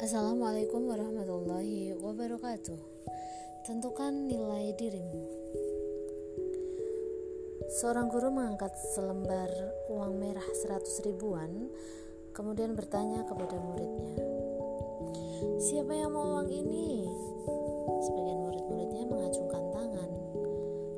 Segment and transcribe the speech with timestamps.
[0.00, 2.80] Assalamualaikum warahmatullahi wabarakatuh.
[3.68, 5.28] Tentukan nilai dirimu.
[7.68, 9.52] Seorang guru mengangkat selembar
[9.92, 11.68] uang merah 100 ribuan,
[12.32, 14.16] kemudian bertanya kepada muridnya,
[15.60, 17.04] "Siapa yang mau uang ini?"
[18.00, 20.10] Sebagian murid-muridnya mengacungkan tangan.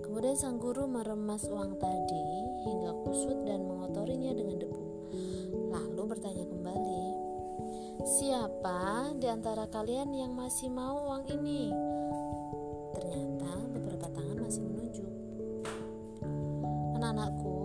[0.07, 2.27] Kemudian sang guru meremas uang tadi
[2.71, 4.83] hingga kusut dan mengotorinya dengan debu.
[5.75, 6.92] Lalu bertanya kembali,
[8.03, 11.71] Siapa di antara kalian yang masih mau uang ini?
[12.99, 15.13] Ternyata beberapa tangan masih menunjuk.
[16.99, 17.63] Anak-anakku,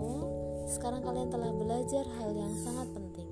[0.70, 3.26] sekarang kalian telah belajar hal yang sangat penting.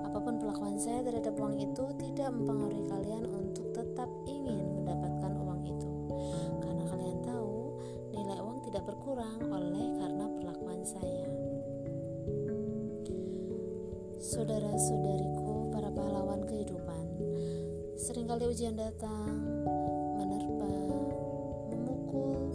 [0.00, 5.60] Apa pun pelakuan saya terhadap uang itu tidak mempengaruhi kalian untuk tetap ingin mendapatkan uang
[5.68, 5.92] itu.
[6.64, 7.76] Karena kalian tahu
[8.16, 11.28] nilai uang tidak berkurang oleh karena perlakuan saya.
[14.24, 15.39] Saudara-saudariku.
[18.30, 19.42] Seringkali ujian datang,
[20.14, 20.70] menerpa,
[21.66, 22.54] memukul,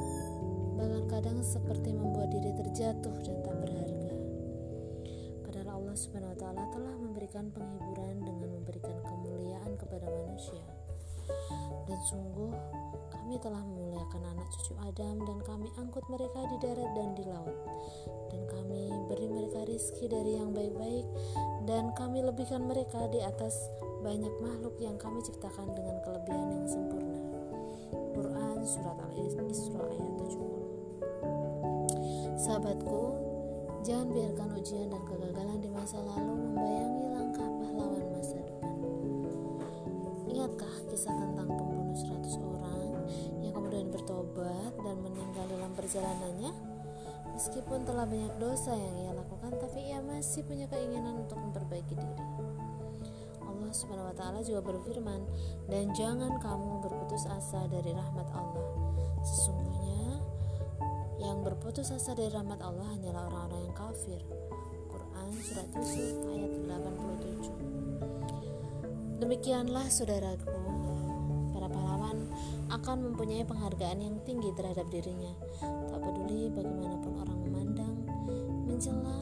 [0.79, 4.15] bahkan kadang seperti membuat diri terjatuh dan tak berharga.
[5.43, 10.63] Padahal Allah Subhanahu wa taala telah memberikan penghiburan dengan memberikan kemuliaan kepada manusia.
[11.85, 12.49] Dan sungguh
[13.13, 17.57] kami telah memuliakan anak cucu Adam dan kami angkut mereka di darat dan di laut.
[18.29, 21.05] Dan kami beri mereka rizki dari yang baik-baik
[21.65, 23.69] dan kami lebihkan mereka di atas
[24.05, 27.17] banyak makhluk yang kami ciptakan dengan kelebihan yang sempurna.
[28.13, 29.41] Quran Surat Al-Isra
[29.89, 33.01] ayat 70 Sahabatku,
[33.81, 36.34] jangan biarkan ujian dan kegagalan di masa lalu
[40.87, 43.03] kisah tentang pembunuh 100 orang
[43.41, 46.75] yang kemudian bertobat dan meninggal dalam perjalanannya?
[47.35, 52.25] Meskipun telah banyak dosa yang ia lakukan, tapi ia masih punya keinginan untuk memperbaiki diri.
[53.43, 55.21] Allah Subhanahu wa taala juga berfirman,
[55.67, 58.71] "Dan jangan kamu berputus asa dari rahmat Allah.
[59.19, 60.21] Sesungguhnya
[61.19, 64.21] yang berputus asa dari rahmat Allah hanyalah orang-orang yang kafir."
[64.87, 66.64] Quran surat Yusuf ayat 87.
[69.25, 70.53] Demikianlah saudaraku,
[71.49, 72.29] para pahlawan
[72.69, 75.33] akan mempunyai penghargaan yang tinggi terhadap dirinya,
[75.89, 77.95] tak peduli bagaimanapun orang memandang,
[78.69, 79.17] mencela,